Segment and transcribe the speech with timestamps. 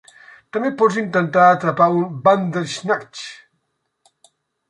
[0.55, 3.23] També pots intentar atrapar un Bandersnatch!